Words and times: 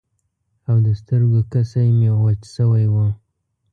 او 0.69 0.75
د 0.85 0.87
سترګو 0.99 1.39
کسی 1.53 1.83
مې 1.97 2.09
وچ 2.23 2.41
شوي 2.55 2.85
وو. 2.93 3.07